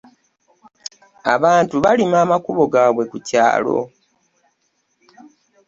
[1.35, 3.77] Abantu balima abakubo gaabwe ku kyalo.